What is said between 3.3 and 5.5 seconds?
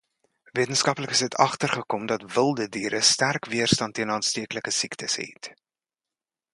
weerstand teen aansteeklike siektes het.